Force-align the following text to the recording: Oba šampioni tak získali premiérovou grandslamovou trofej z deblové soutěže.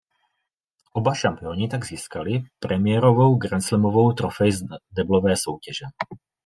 Oba 1.01 1.13
šampioni 1.13 1.67
tak 1.69 1.85
získali 1.85 2.41
premiérovou 2.59 3.37
grandslamovou 3.37 4.13
trofej 4.13 4.51
z 4.51 4.61
deblové 4.91 5.37
soutěže. 5.37 5.85